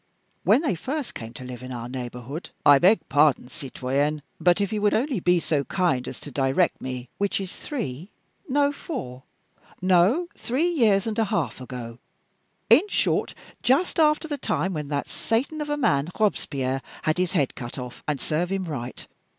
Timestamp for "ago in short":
11.61-13.35